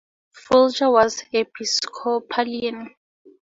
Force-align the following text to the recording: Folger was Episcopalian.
Folger 0.31 0.89
was 0.89 1.23
Episcopalian. 1.31 2.95